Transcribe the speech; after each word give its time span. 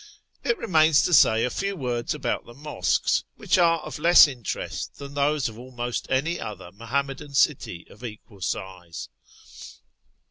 It 0.43 0.57
remains 0.57 1.03
to 1.03 1.13
say 1.13 1.45
a 1.45 1.51
few 1.51 1.75
words 1.75 2.15
about 2.15 2.47
the 2.47 2.55
mosques, 2.55 3.23
which 3.35 3.59
are 3.59 3.81
of 3.81 3.99
less 3.99 4.27
interest 4.27 4.95
than 4.97 5.13
those 5.13 5.47
of 5.47 5.59
almost 5.59 6.07
any 6.09 6.39
other 6.39 6.71
Muham 6.71 7.05
madan 7.05 7.35
city 7.35 7.85
of 7.87 8.03
equal 8.03 8.41
size. 8.41 9.09